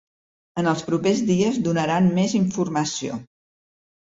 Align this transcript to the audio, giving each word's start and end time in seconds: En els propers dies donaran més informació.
En 0.61 0.69
els 0.71 0.79
propers 0.87 1.21
dies 1.27 1.59
donaran 1.67 2.09
més 2.17 2.35
informació. 2.41 3.21